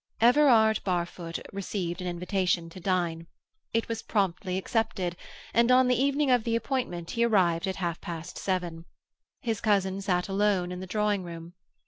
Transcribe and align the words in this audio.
Everard 0.19 0.79
Barfoot 0.83 1.37
received 1.53 2.01
an 2.01 2.07
invitation 2.07 2.71
to 2.71 2.79
dine. 2.79 3.27
It 3.71 3.87
was 3.87 4.01
promptly 4.01 4.57
accepted, 4.57 5.15
and 5.53 5.71
on 5.71 5.87
the 5.87 5.95
evening 6.03 6.31
of 6.31 6.43
the 6.43 6.55
appointment 6.55 7.11
he 7.11 7.23
arrived 7.23 7.67
at 7.67 7.75
half 7.75 8.01
past 8.01 8.35
seven. 8.39 8.85
His 9.41 9.61
cousin 9.61 10.01
sat 10.01 10.27
alone 10.27 10.71
in 10.71 10.79
the 10.79 10.87
drawing 10.87 11.23
room. 11.23 11.53